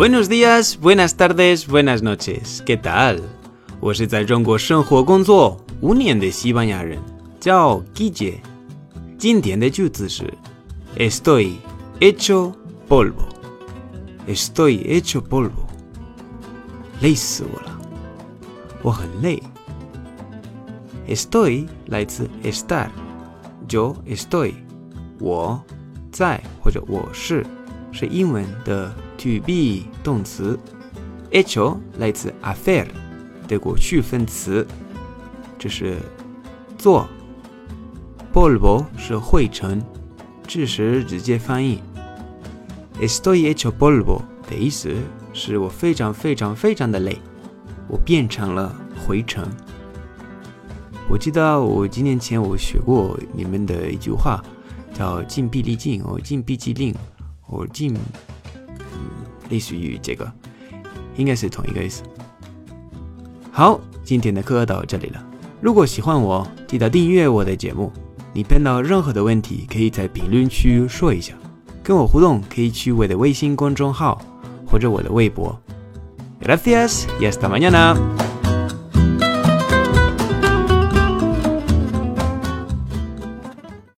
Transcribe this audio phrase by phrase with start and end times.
[0.00, 2.62] Buenos días, buenas tardes, buenas noches.
[2.64, 3.20] ¿Qué tal?
[3.80, 6.98] 我是在中国生活工作五年的西班牙人，
[7.40, 8.40] 叫 Guille。
[9.18, 10.32] 今天的句子是
[10.96, 11.52] Estoy
[12.00, 12.52] hecho
[12.88, 13.28] polvo.
[14.26, 15.66] Estoy hecho polvo.
[17.00, 17.78] 累死我了，
[18.82, 19.42] 我很累。
[21.08, 24.54] Estoy 来自 estar，yo estoy，
[25.20, 25.62] 我
[26.10, 27.46] 在或者我是，
[27.91, 30.57] 是英文的 to be 动词。
[31.31, 32.85] hecho 来自 hacer
[33.47, 34.67] 的过去分词，
[35.57, 35.97] 这是
[36.77, 37.07] 做。
[38.33, 39.83] polvo 是灰尘，
[40.47, 41.81] 这时直接翻译。
[43.01, 44.93] Estoy hecho polvo 的意思
[45.33, 47.17] 是我非常非常非常的累，
[47.89, 48.73] 我变成了
[49.05, 49.45] 灰尘。
[51.09, 54.41] 我记得我几年前我学过你们的一句话，
[54.93, 56.95] 叫“禁闭力尽”哦，“禁闭即令”
[57.51, 57.95] 哦，“禁”
[59.49, 60.31] 类似于这个，
[61.15, 62.01] 应该是同一个意思。
[63.51, 65.23] 好，今天的课到这里了。
[65.61, 67.91] 如果喜欢我，记得订阅我的节目。
[68.33, 71.33] 你碰到任何的问题，可以在评论区说一下，
[71.83, 74.21] 跟我互动可以去我的微信公众号
[74.65, 75.59] 或者我的微博。
[76.41, 78.30] Gracias y hasta mañana.